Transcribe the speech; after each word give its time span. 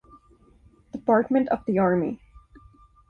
Department 0.93 1.47
of 1.49 1.63
the 1.65 1.77
Army". 1.77 2.19